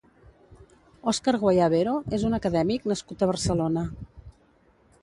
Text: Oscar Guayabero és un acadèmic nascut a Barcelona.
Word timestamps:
Oscar 1.11 1.33
Guayabero 1.43 1.93
és 2.19 2.27
un 2.31 2.39
acadèmic 2.39 2.89
nascut 2.95 3.23
a 3.27 3.31
Barcelona. 3.35 3.87